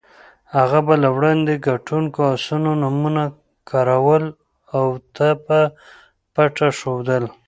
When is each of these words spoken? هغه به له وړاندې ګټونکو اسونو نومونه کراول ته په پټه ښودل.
هغه 0.57 0.79
به 0.85 0.93
له 1.03 1.09
وړاندې 1.15 1.63
ګټونکو 1.67 2.19
اسونو 2.35 2.71
نومونه 2.81 3.23
کراول 3.69 4.23
ته 5.15 5.27
په 5.45 5.59
پټه 6.33 6.69
ښودل. 6.79 7.23